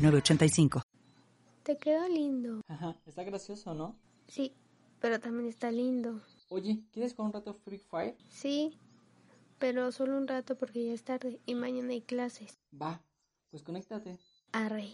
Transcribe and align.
985. 0.00 0.82
Te 1.62 1.76
quedó 1.76 2.08
lindo. 2.08 2.62
Ajá, 2.68 2.96
está 3.06 3.22
gracioso, 3.22 3.74
¿no? 3.74 3.96
Sí, 4.28 4.54
pero 5.00 5.20
también 5.20 5.48
está 5.48 5.70
lindo. 5.70 6.20
Oye, 6.48 6.82
¿quieres 6.92 7.14
con 7.14 7.26
un 7.26 7.32
rato 7.32 7.54
Free 7.54 7.78
Fire? 7.78 8.16
Sí, 8.28 8.78
pero 9.58 9.92
solo 9.92 10.16
un 10.16 10.26
rato 10.26 10.56
porque 10.56 10.84
ya 10.84 10.92
es 10.92 11.04
tarde 11.04 11.40
y 11.46 11.54
mañana 11.54 11.90
hay 11.90 12.00
clases. 12.00 12.58
Va, 12.80 13.00
pues 13.50 13.62
conéctate. 13.62 14.18
Arre. 14.52 14.88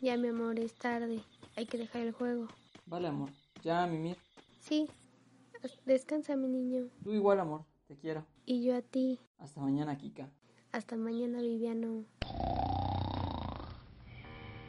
Ya, 0.00 0.16
mi 0.16 0.28
amor, 0.28 0.58
es 0.58 0.74
tarde. 0.74 1.20
Hay 1.56 1.66
que 1.66 1.78
dejar 1.78 2.02
el 2.02 2.12
juego. 2.12 2.48
Vale, 2.86 3.08
amor. 3.08 3.30
Ya, 3.62 3.86
Mimir. 3.86 4.16
Sí. 4.60 4.88
Descansa, 5.84 6.36
mi 6.36 6.48
niño. 6.48 6.88
Tú 7.02 7.12
igual, 7.12 7.40
amor. 7.40 7.64
Te 7.88 7.96
quiero. 7.96 8.24
Y 8.48 8.62
yo 8.62 8.76
a 8.76 8.80
ti. 8.80 9.18
Hasta 9.38 9.60
mañana, 9.60 9.98
Kika. 9.98 10.30
Hasta 10.70 10.94
mañana, 10.94 11.40
Viviano. 11.40 12.04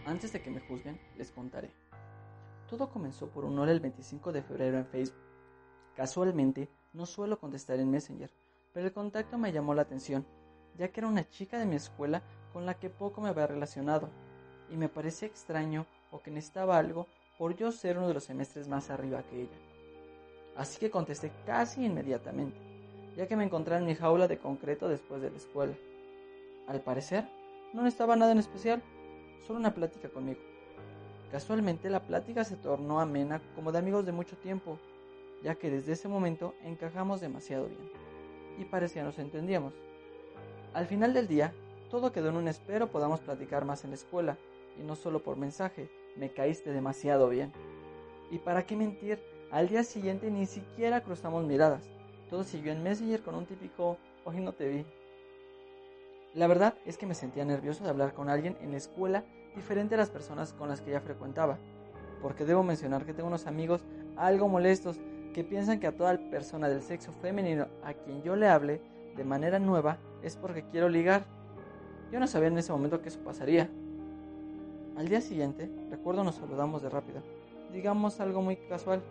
Antes 0.04 0.34
de 0.34 0.42
que 0.42 0.50
me 0.50 0.62
juzguen, 0.62 1.00
les 1.16 1.32
contaré. 1.32 1.70
Todo 2.68 2.90
comenzó 2.90 3.30
por 3.30 3.46
un 3.46 3.60
hora 3.60 3.72
el 3.72 3.80
25 3.80 4.32
de 4.32 4.42
febrero 4.42 4.80
en 4.80 4.88
Facebook. 4.88 5.22
Casualmente, 5.96 6.72
no 6.94 7.06
suelo 7.06 7.40
contestar 7.40 7.80
en 7.80 7.92
Messenger, 7.92 8.32
pero 8.74 8.88
el 8.88 8.94
contacto 8.94 9.38
me 9.38 9.52
llamó 9.52 9.76
la 9.76 9.84
atención, 9.84 10.26
ya 10.76 10.88
que 10.88 11.00
era 11.00 11.08
una 11.08 11.30
chica 11.30 11.60
de 11.60 11.68
mi 11.68 11.76
escuela 11.76 12.24
con 12.54 12.66
la 12.66 12.80
que 12.80 12.90
poco 12.90 13.22
me 13.22 13.30
había 13.30 13.46
relacionado, 13.46 14.10
y 14.72 14.78
me 14.78 14.90
parecía 14.90 15.28
extraño 15.28 15.86
o 16.10 16.20
que 16.20 16.32
necesitaba 16.32 16.80
algo 16.80 17.06
por 17.38 17.56
yo 17.56 17.72
ser 17.72 18.00
uno 18.00 18.08
de 18.08 18.16
los 18.16 18.24
semestres 18.24 18.68
más 18.68 18.90
arriba 18.90 19.22
que 19.22 19.44
ella. 19.44 19.58
Así 20.56 20.80
que 20.80 20.90
contesté 20.90 21.32
casi 21.46 21.86
inmediatamente 21.86 22.67
ya 23.18 23.28
que 23.28 23.36
me 23.36 23.44
encontraba 23.44 23.82
en 23.82 23.88
mi 23.88 23.96
jaula 23.96 24.28
de 24.30 24.38
concreto 24.38 24.88
después 24.88 25.22
de 25.22 25.32
la 25.32 25.38
escuela. 25.38 25.74
Al 26.68 26.82
parecer, 26.82 27.28
no 27.74 27.86
estaba 27.88 28.16
nada 28.16 28.32
en 28.32 28.38
especial, 28.38 28.82
solo 29.46 29.60
una 29.60 29.74
plática 29.74 30.08
conmigo. 30.08 30.40
Casualmente 31.32 31.90
la 31.90 32.04
plática 32.04 32.46
se 32.46 32.56
tornó 32.56 33.02
amena 33.02 33.42
como 33.56 33.72
de 33.72 33.80
amigos 33.80 34.06
de 34.06 34.14
mucho 34.14 34.38
tiempo, 34.38 34.78
ya 35.44 35.56
que 35.56 35.70
desde 35.70 35.94
ese 35.94 36.08
momento 36.08 36.54
encajamos 36.64 37.20
demasiado 37.20 37.68
bien 37.68 38.08
y 38.58 38.66
parecía 38.66 39.04
nos 39.04 39.20
entendíamos. 39.20 39.74
Al 40.74 40.88
final 40.88 41.14
del 41.14 41.28
día, 41.28 41.54
todo 41.90 42.12
quedó 42.12 42.30
en 42.30 42.38
un 42.38 42.48
espero 42.48 42.88
podamos 42.88 43.20
platicar 43.22 43.66
más 43.66 43.84
en 43.84 43.92
la 43.92 43.96
escuela, 43.96 44.38
y 44.80 44.84
no 44.84 44.96
solo 44.96 45.24
por 45.24 45.38
mensaje, 45.38 45.90
me 46.16 46.32
caíste 46.32 46.72
demasiado 46.72 47.30
bien. 47.30 47.52
Y 48.30 48.40
para 48.40 48.66
qué 48.66 48.76
mentir, 48.76 49.20
al 49.52 49.70
día 49.70 49.84
siguiente 49.84 50.30
ni 50.30 50.46
siquiera 50.46 51.02
cruzamos 51.02 51.46
miradas, 51.46 51.90
todo 52.30 52.44
siguió 52.44 52.72
en 52.72 52.84
Messenger 52.84 53.22
con 53.22 53.36
un 53.36 53.46
típico 53.46 53.98
hoy 54.26 54.40
no 54.40 54.54
te 54.54 54.68
vi. 54.68 54.86
La 56.34 56.48
verdad 56.48 56.76
es 56.86 56.98
que 56.98 57.06
me 57.06 57.16
sentía 57.16 57.46
nervioso 57.46 57.84
de 57.84 57.90
hablar 57.90 58.14
con 58.14 58.30
alguien 58.30 58.58
en 58.62 58.72
la 58.72 58.78
escuela 58.78 59.24
diferente 59.56 59.96
a 59.96 59.98
las 59.98 60.10
personas 60.10 60.54
con 60.54 60.70
las 60.70 60.82
que 60.82 60.92
ya 60.92 61.02
frecuentaba, 61.02 61.58
porque 62.22 62.46
debo 62.46 62.64
mencionar 62.64 63.06
que 63.06 63.14
tengo 63.14 63.28
unos 63.28 63.48
amigos 63.48 63.84
algo 64.16 64.48
molestos 64.48 65.00
que 65.34 65.44
piensan 65.44 65.80
que 65.80 65.88
a 65.88 65.96
toda 65.96 66.18
persona 66.30 66.68
del 66.70 66.82
sexo 66.82 67.12
femenino 67.12 67.68
a 67.84 67.94
quien 67.94 68.22
yo 68.24 68.36
le 68.36 68.48
hable 68.48 68.82
de 69.16 69.24
manera 69.24 69.60
nueva 69.60 69.98
es 70.22 70.36
porque 70.36 70.64
quiero 70.64 70.90
ligar. 70.90 71.26
Yo 72.12 72.20
no 72.20 72.28
sabía 72.28 72.50
en 72.50 72.58
ese 72.58 72.72
momento 72.72 73.02
que 73.02 73.10
eso 73.10 73.20
pasaría. 73.20 73.70
Al 74.96 75.08
día 75.08 75.22
siguiente, 75.22 75.70
recuerdo 75.90 76.24
nos 76.24 76.36
saludamos 76.36 76.82
de 76.82 76.90
rápido, 76.90 77.22
digamos 77.72 78.20
algo 78.20 78.42
muy 78.42 78.58
casual. 78.58 79.02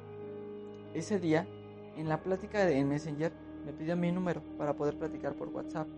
Ese 0.95 1.19
día 1.21 1.47
en 1.97 2.09
la 2.09 2.23
plática 2.23 2.65
de 2.65 2.85
Messenger 2.85 3.33
me 3.65 3.73
pidió 3.73 3.97
mi 3.97 4.13
número 4.13 4.43
para 4.59 4.75
poder 4.75 4.97
platicar 4.97 5.35
por 5.35 5.49
WhatsApp, 5.49 5.89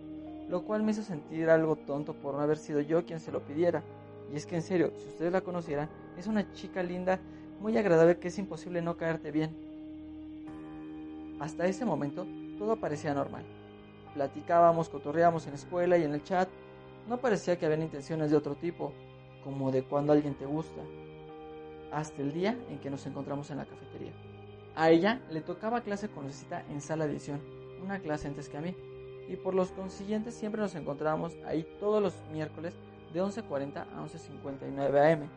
lo 0.49 0.63
cual 0.63 0.83
me 0.83 0.91
hizo 0.91 1.03
sentir 1.03 1.49
algo 1.49 1.75
tonto 1.75 2.13
por 2.13 2.33
no 2.33 2.41
haber 2.41 2.57
sido 2.57 2.81
yo 2.81 3.05
quien 3.05 3.19
se 3.19 3.31
lo 3.31 3.41
pidiera. 3.41 3.83
Y 4.31 4.35
es 4.35 4.45
que 4.45 4.55
en 4.55 4.61
serio, 4.61 4.91
si 4.97 5.07
ustedes 5.07 5.31
la 5.31 5.41
conocieran, 5.41 5.89
es 6.17 6.27
una 6.27 6.51
chica 6.53 6.81
linda, 6.81 7.19
muy 7.59 7.77
agradable 7.77 8.17
que 8.17 8.29
es 8.29 8.39
imposible 8.39 8.81
no 8.81 8.97
caerte 8.97 9.31
bien. 9.31 9.55
Hasta 11.39 11.67
ese 11.67 11.85
momento 11.85 12.25
todo 12.57 12.75
parecía 12.77 13.13
normal. 13.13 13.43
Platicábamos, 14.13 14.89
cotorreábamos 14.89 15.45
en 15.45 15.51
la 15.51 15.57
escuela 15.57 15.97
y 15.97 16.03
en 16.03 16.13
el 16.13 16.23
chat. 16.23 16.49
No 17.07 17.17
parecía 17.17 17.57
que 17.57 17.65
habían 17.65 17.81
intenciones 17.81 18.31
de 18.31 18.37
otro 18.37 18.55
tipo, 18.55 18.93
como 19.43 19.71
de 19.71 19.83
cuando 19.83 20.13
alguien 20.13 20.35
te 20.35 20.45
gusta. 20.45 20.81
Hasta 21.91 22.21
el 22.21 22.33
día 22.33 22.57
en 22.69 22.79
que 22.79 22.89
nos 22.89 23.05
encontramos 23.05 23.49
en 23.51 23.57
la 23.57 23.65
cafetería. 23.65 24.11
A 24.79 24.89
ella 24.89 25.21
le 25.29 25.41
tocaba 25.41 25.81
clase 25.81 26.09
con 26.09 26.23
Lucita 26.23 26.63
en 26.71 26.81
sala 26.81 27.05
de 27.05 27.11
edición, 27.11 27.39
una 27.83 27.99
clase 27.99 28.27
antes 28.27 28.49
que 28.49 28.57
a 28.57 28.61
mí, 28.61 28.75
y 29.27 29.35
por 29.35 29.53
los 29.53 29.71
consiguientes 29.71 30.33
siempre 30.33 30.61
nos 30.61 30.73
encontrábamos 30.73 31.35
ahí 31.45 31.67
todos 31.79 32.01
los 32.01 32.15
miércoles 32.31 32.73
de 33.13 33.21
11.40 33.21 33.75
a 33.75 34.01
11.59 34.01 35.13
am. 35.13 35.29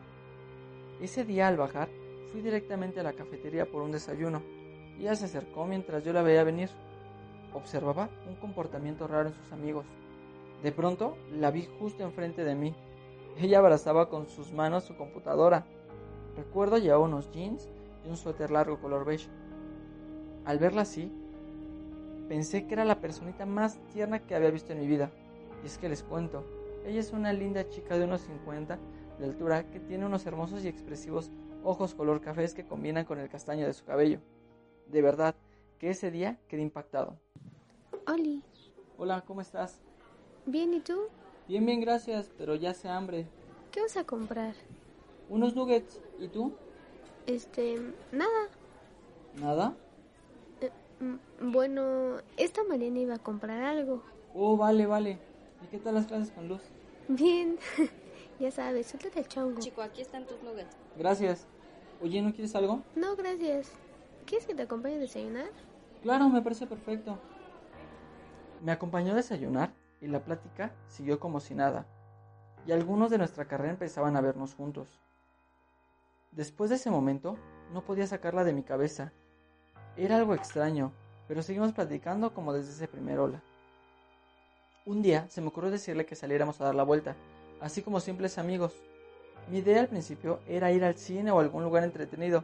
Ese 0.99 1.25
día 1.25 1.47
al 1.47 1.57
bajar 1.57 1.89
fui 2.31 2.41
directamente 2.41 3.01
a 3.01 3.03
la 3.03 3.13
cafetería 3.13 3.65
por 3.69 3.81
un 3.81 3.91
desayuno 3.91 4.41
ella 4.99 5.15
se 5.15 5.25
acercó 5.25 5.65
mientras 5.65 6.03
yo 6.03 6.13
la 6.13 6.21
veía 6.21 6.43
venir. 6.43 6.69
Observaba 7.53 8.09
un 8.27 8.35
comportamiento 8.35 9.07
raro 9.07 9.29
en 9.29 9.35
sus 9.35 9.51
amigos. 9.51 9.85
De 10.61 10.71
pronto 10.71 11.17
la 11.31 11.51
vi 11.51 11.67
justo 11.79 12.03
enfrente 12.03 12.43
de 12.43 12.55
mí. 12.55 12.73
Ella 13.37 13.59
abrazaba 13.59 14.09
con 14.09 14.27
sus 14.27 14.51
manos 14.51 14.83
su 14.83 14.95
computadora. 14.95 15.65
Recuerdo 16.35 16.77
llevaba 16.77 17.03
unos 17.03 17.31
jeans 17.31 17.69
y 18.05 18.09
un 18.09 18.17
suéter 18.17 18.51
largo 18.51 18.79
color 18.79 19.05
beige. 19.05 19.29
Al 20.45 20.59
verla 20.59 20.81
así, 20.81 21.11
pensé 22.27 22.65
que 22.65 22.73
era 22.73 22.85
la 22.85 22.99
personita 22.99 23.45
más 23.45 23.79
tierna 23.93 24.19
que 24.19 24.35
había 24.35 24.51
visto 24.51 24.73
en 24.73 24.79
mi 24.79 24.87
vida. 24.87 25.11
Y 25.63 25.67
es 25.67 25.77
que 25.77 25.89
les 25.89 26.03
cuento, 26.03 26.43
ella 26.85 26.99
es 26.99 27.13
una 27.13 27.31
linda 27.31 27.67
chica 27.69 27.97
de 27.97 28.05
unos 28.05 28.21
50 28.21 28.77
de 29.19 29.25
altura 29.25 29.69
que 29.69 29.79
tiene 29.79 30.05
unos 30.05 30.25
hermosos 30.25 30.65
y 30.65 30.67
expresivos 30.67 31.31
ojos 31.63 31.93
color 31.93 32.19
cafés 32.19 32.53
que 32.53 32.65
combinan 32.65 33.05
con 33.05 33.19
el 33.19 33.29
castaño 33.29 33.65
de 33.65 33.73
su 33.73 33.85
cabello. 33.85 34.19
De 34.87 35.01
verdad, 35.01 35.35
que 35.79 35.89
ese 35.89 36.11
día 36.11 36.39
quedé 36.47 36.61
impactado. 36.61 37.17
Oli. 38.07 38.43
Hola, 38.97 39.23
¿cómo 39.25 39.41
estás? 39.41 39.81
Bien, 40.45 40.73
¿y 40.73 40.81
tú? 40.81 41.07
Bien, 41.47 41.65
bien, 41.65 41.79
gracias, 41.79 42.29
pero 42.37 42.55
ya 42.55 42.73
sé 42.73 42.89
hambre. 42.89 43.27
¿Qué 43.71 43.81
vas 43.81 43.97
a 43.97 44.03
comprar? 44.03 44.53
Unos 45.29 45.55
nuggets. 45.55 46.01
¿Y 46.19 46.27
tú? 46.27 46.53
Este, 47.27 47.79
nada. 48.11 48.49
¿Nada? 49.39 49.75
Eh, 50.61 50.71
mm, 50.99 51.51
bueno, 51.51 52.17
esta 52.37 52.63
Mariana 52.63 52.99
iba 52.99 53.15
a 53.15 53.19
comprar 53.19 53.63
algo. 53.63 54.03
Oh, 54.33 54.57
vale, 54.57 54.85
vale. 54.85 55.19
¿Y 55.63 55.67
qué 55.67 55.79
tal 55.79 55.95
las 55.95 56.07
clases 56.07 56.31
con 56.31 56.47
Luz? 56.47 56.61
Bien, 57.07 57.57
ya 58.39 58.51
sabes, 58.51 58.87
suéltate 58.87 59.19
el 59.19 59.27
chongo. 59.27 59.59
Chico, 59.59 59.81
aquí 59.81 60.01
están 60.01 60.25
tus 60.25 60.41
nuggets. 60.43 60.75
Gracias. 60.97 61.47
Oye, 62.01 62.21
¿no 62.21 62.33
quieres 62.33 62.53
algo? 62.55 62.81
No, 62.95 63.15
gracias. 63.15 63.71
¿Quieres 64.25 64.45
que 64.45 64.55
te 64.55 64.63
acompañe 64.63 64.95
a 64.95 64.99
desayunar? 64.99 65.49
Claro, 66.01 66.27
me 66.29 66.41
parece 66.41 66.67
perfecto. 66.67 67.17
Me 68.61 68.71
acompañó 68.71 69.13
a 69.13 69.15
desayunar 69.15 69.73
y 70.01 70.07
la 70.07 70.23
plática 70.23 70.73
siguió 70.87 71.19
como 71.19 71.39
si 71.39 71.55
nada. 71.55 71.85
Y 72.65 72.71
algunos 72.71 73.09
de 73.11 73.17
nuestra 73.17 73.45
carrera 73.45 73.71
empezaban 73.71 74.15
a 74.15 74.21
vernos 74.21 74.55
juntos. 74.55 75.01
Después 76.35 76.71
de 76.71 76.77
ese 76.77 76.89
momento, 76.89 77.37
no 77.71 77.83
podía 77.83 78.07
sacarla 78.07 78.43
de 78.43 78.53
mi 78.53 78.63
cabeza. 78.63 79.13
Era 79.95 80.17
algo 80.17 80.33
extraño, 80.33 80.91
pero 81.27 81.43
seguimos 81.43 81.73
platicando 81.73 82.33
como 82.33 82.53
desde 82.53 82.71
ese 82.71 82.87
primer 82.87 83.19
hola. 83.19 83.43
Un 84.85 85.03
día 85.03 85.27
se 85.29 85.41
me 85.41 85.49
ocurrió 85.49 85.69
decirle 85.69 86.07
que 86.07 86.15
saliéramos 86.15 86.59
a 86.59 86.65
dar 86.65 86.75
la 86.75 86.83
vuelta, 86.83 87.15
así 87.61 87.83
como 87.83 87.99
simples 87.99 88.39
amigos. 88.39 88.73
Mi 89.47 89.59
idea 89.59 89.79
al 89.79 89.89
principio 89.89 90.39
era 90.47 90.71
ir 90.71 90.83
al 90.83 90.97
cine 90.97 91.29
o 91.29 91.37
a 91.37 91.43
algún 91.43 91.63
lugar 91.63 91.83
entretenido, 91.83 92.43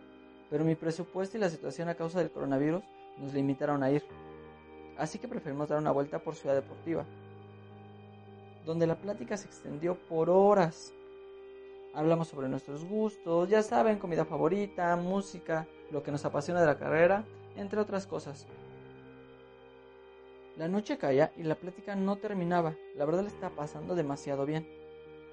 pero 0.52 0.64
mi 0.64 0.76
presupuesto 0.76 1.38
y 1.38 1.40
la 1.40 1.50
situación 1.50 1.90
a 1.90 1.96
causa 1.96 2.20
del 2.20 2.32
coronavirus 2.32 2.84
nos 3.18 3.34
limitaron 3.34 3.82
a 3.82 3.90
ir. 3.90 4.04
Así 5.00 5.18
que 5.18 5.28
preferimos 5.28 5.68
dar 5.68 5.80
una 5.80 5.92
vuelta 5.92 6.20
por 6.20 6.36
Ciudad 6.36 6.56
Deportiva, 6.56 7.06
donde 8.66 8.86
la 8.86 8.96
plática 8.96 9.36
se 9.36 9.48
extendió 9.48 9.96
por 9.96 10.30
horas. 10.30 10.94
Hablamos 11.94 12.28
sobre 12.28 12.50
nuestros 12.50 12.86
gustos, 12.86 13.50
ya 13.50 13.64
saben, 13.64 13.98
comida 13.98 14.26
favorita, 14.26 14.96
música, 14.96 15.68
lo 15.92 16.04
que 16.04 16.12
nos 16.12 16.24
apasiona 16.24 16.62
de 16.62 16.68
la 16.68 16.78
carrera, 16.78 17.26
entre 17.56 17.80
otras 17.80 18.06
cosas. 18.06 18.46
La 20.56 20.68
noche 20.68 20.98
caía 20.98 21.32
y 21.38 21.44
la 21.44 21.56
plática 21.56 21.96
no 21.96 22.18
terminaba. 22.18 22.76
La 22.96 23.06
verdad 23.06 23.24
le 23.24 23.30
estaba 23.30 23.56
pasando 23.56 23.96
demasiado 23.96 24.46
bien. 24.46 24.68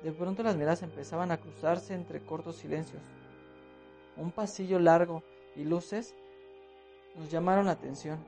De 0.02 0.12
pronto 0.12 0.42
las 0.42 0.56
miradas 0.56 0.82
empezaban 0.82 1.30
a 1.30 1.40
cruzarse 1.40 1.94
entre 1.94 2.24
cortos 2.24 2.56
silencios. 2.56 3.02
Un 4.16 4.30
pasillo 4.30 4.78
largo 4.78 5.22
y 5.56 5.64
luces 5.64 6.14
nos 7.16 7.30
llamaron 7.30 7.66
la 7.66 7.72
atención. 7.72 8.18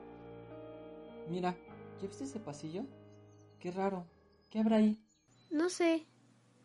Mira, 1.29 1.55
¿ya 2.01 2.07
viste 2.07 2.25
ese 2.25 2.39
pasillo? 2.39 2.83
Qué 3.59 3.71
raro. 3.71 4.05
¿Qué 4.49 4.59
habrá 4.59 4.77
ahí? 4.77 4.99
No 5.49 5.69
sé. 5.69 6.05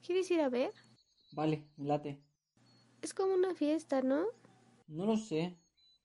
¿Quieres 0.04 0.30
ir 0.30 0.40
a 0.40 0.48
ver? 0.48 0.72
Vale, 1.34 1.66
me 1.76 1.86
late. 1.86 2.22
Es 3.02 3.12
como 3.12 3.34
una 3.34 3.54
fiesta, 3.54 4.02
¿no? 4.02 4.26
No 4.86 5.04
lo 5.04 5.16
sé, 5.16 5.58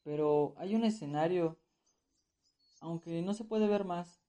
pero 0.03 0.55
hay 0.57 0.73
un 0.73 0.83
escenario, 0.83 1.55
aunque 2.81 3.21
no 3.21 3.35
se 3.35 3.43
puede 3.43 3.67
ver 3.67 3.85
más. 3.85 4.19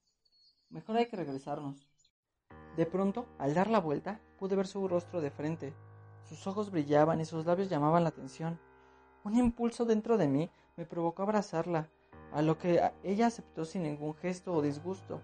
Mejor 0.68 0.98
hay 0.98 1.06
que 1.06 1.16
regresarnos. 1.16 1.88
De 2.76 2.84
pronto, 2.84 3.26
al 3.38 3.54
dar 3.54 3.70
la 3.70 3.80
vuelta, 3.80 4.20
pude 4.38 4.56
ver 4.56 4.66
su 4.66 4.86
rostro 4.88 5.22
de 5.22 5.30
frente. 5.30 5.72
Sus 6.28 6.46
ojos 6.46 6.70
brillaban 6.70 7.18
y 7.20 7.24
sus 7.24 7.46
labios 7.46 7.70
llamaban 7.70 8.02
la 8.02 8.10
atención. 8.10 8.60
Un 9.24 9.36
impulso 9.36 9.86
dentro 9.86 10.18
de 10.18 10.28
mí 10.28 10.50
me 10.76 10.84
provocó 10.84 11.22
abrazarla, 11.22 11.88
a 12.30 12.42
lo 12.42 12.58
que 12.58 12.82
ella 13.02 13.28
aceptó 13.28 13.64
sin 13.64 13.84
ningún 13.84 14.14
gesto 14.16 14.52
o 14.52 14.60
disgusto. 14.60 15.22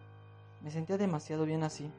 Me 0.62 0.70
sentía 0.70 0.96
demasiado 0.96 1.44
bien 1.44 1.64
así. 1.64 1.90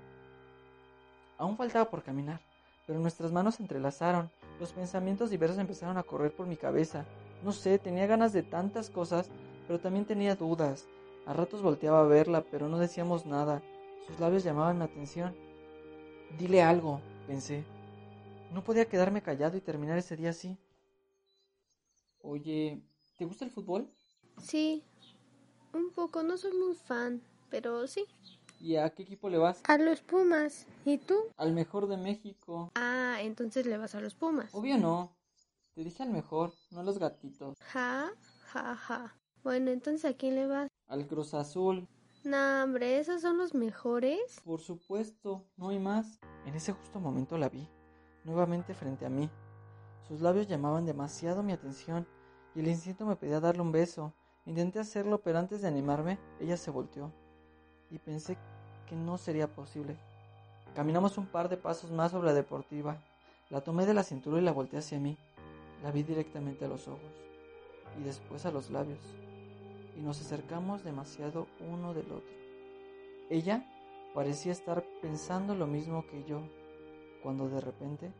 Aún 1.38 1.58
faltaba 1.58 1.92
por 1.92 2.02
caminar, 2.02 2.42
pero 2.88 3.00
nuestras 3.00 3.32
manos 3.32 3.56
se 3.56 3.64
entrelazaron. 3.64 4.32
Los 4.60 4.72
pensamientos 4.74 5.30
diversos 5.30 5.60
empezaron 5.60 5.98
a 5.98 6.04
correr 6.04 6.34
por 6.34 6.48
mi 6.48 6.56
cabeza. 6.56 7.06
No 7.44 7.52
sé, 7.52 7.78
tenía 7.78 8.08
ganas 8.08 8.34
de 8.34 8.42
tantas 8.42 8.90
cosas, 8.90 9.30
pero 9.68 9.80
también 9.80 10.06
tenía 10.06 10.36
dudas. 10.36 10.88
A 11.28 11.34
ratos 11.34 11.62
volteaba 11.62 12.00
a 12.00 12.08
verla, 12.08 12.44
pero 12.50 12.70
no 12.70 12.80
decíamos 12.80 13.26
nada. 13.26 13.62
Sus 14.08 14.20
labios 14.20 14.46
llamaban 14.46 14.80
mi 14.80 14.86
atención. 14.86 15.36
Dile 16.40 16.64
algo, 16.64 17.02
pensé. 17.28 17.66
No 18.54 18.64
podía 18.64 18.86
quedarme 18.86 19.22
callado 19.22 19.58
y 19.58 19.62
terminar 19.62 19.98
ese 19.98 20.16
día 20.16 20.30
así. 20.30 20.58
Oye, 22.22 22.82
¿te 23.18 23.26
gusta 23.26 23.44
el 23.44 23.52
fútbol? 23.52 23.92
Sí, 24.42 24.84
un 25.74 25.92
poco, 25.92 26.24
no 26.24 26.38
soy 26.38 26.54
muy 26.54 26.74
fan, 26.74 27.22
pero 27.50 27.86
sí. 27.88 28.06
¿Y 28.60 28.76
a 28.76 28.90
qué 28.90 29.04
equipo 29.04 29.30
le 29.30 29.38
vas? 29.38 29.62
A 29.68 29.78
los 29.78 30.02
Pumas. 30.02 30.66
¿Y 30.84 30.98
tú? 30.98 31.16
Al 31.38 31.54
mejor 31.54 31.88
de 31.88 31.98
México. 31.98 32.72
Ah, 32.76 33.18
entonces 33.22 33.66
le 33.66 33.78
vas 33.78 33.94
a 33.96 34.02
los 34.02 34.16
Pumas. 34.16 34.54
Obvio 34.54 34.78
no. 34.78 35.16
Te 35.74 35.84
dije 35.84 36.02
al 36.02 36.10
mejor, 36.10 36.54
no 36.72 36.80
a 36.80 36.84
los 36.84 36.98
gatitos. 36.98 37.58
Ja, 37.60 38.12
ja, 38.48 38.76
ja. 38.76 39.16
Bueno, 39.44 39.70
entonces 39.70 40.10
¿a 40.10 40.18
quién 40.18 40.36
le 40.36 40.48
vas? 40.48 40.68
Al 40.88 41.08
Cruz 41.08 41.36
Azul. 41.36 41.88
No, 42.24 42.64
hombre, 42.64 43.00
¿esos 43.00 43.22
son 43.22 43.38
los 43.38 43.54
mejores? 43.54 44.42
Por 44.44 44.60
supuesto, 44.60 45.46
no 45.56 45.70
hay 45.70 45.80
más. 45.80 46.20
En 46.46 46.56
ese 46.56 46.74
justo 46.74 47.00
momento 47.00 47.38
la 47.38 47.50
vi, 47.50 47.70
nuevamente 48.24 48.74
frente 48.74 49.06
a 49.06 49.10
mí. 49.10 49.30
Sus 50.08 50.22
labios 50.22 50.48
llamaban 50.48 50.86
demasiado 50.86 51.44
mi 51.44 51.54
atención 51.54 52.08
y 52.56 52.62
el 52.62 52.70
instinto 52.70 53.06
me 53.06 53.16
pedía 53.16 53.40
darle 53.40 53.62
un 53.62 53.72
beso. 53.72 54.14
Intenté 54.46 54.80
hacerlo, 54.80 55.22
pero 55.22 55.38
antes 55.38 55.62
de 55.62 55.68
animarme, 55.68 56.18
ella 56.40 56.58
se 56.58 56.72
volteó 56.72 57.14
y 57.92 57.98
pensé 57.98 58.38
que 58.88 58.96
no 58.96 59.18
sería 59.18 59.48
posible. 59.48 59.96
Caminamos 60.76 61.18
un 61.18 61.26
par 61.26 61.50
de 61.50 61.58
pasos 61.58 61.92
más 61.92 62.12
sobre 62.12 62.28
la 62.28 62.34
deportiva. 62.34 62.98
La 63.50 63.62
tomé 63.62 63.86
de 63.86 63.94
la 63.94 64.04
cintura 64.04 64.40
y 64.40 64.44
la 64.44 64.52
volteé 64.52 64.80
hacia 64.80 65.00
mí. 65.00 65.18
La 65.84 65.92
vi 65.92 66.04
directamente 66.04 66.66
a 66.66 66.68
los 66.68 66.88
ojos 66.88 67.12
y 68.00 68.04
después 68.04 68.46
a 68.46 68.52
los 68.52 68.70
labios 68.70 69.00
y 69.98 70.02
nos 70.02 70.22
acercamos 70.22 70.84
demasiado 70.84 71.48
uno 71.60 71.94
del 71.94 72.12
otro. 72.12 72.36
Ella 73.30 73.66
parecía 74.14 74.52
estar 74.52 74.86
pensando 75.02 75.56
lo 75.56 75.68
mismo 75.68 76.06
que 76.06 76.24
yo, 76.24 76.42
cuando 77.24 77.50
de 77.50 77.60
repente 77.60 78.12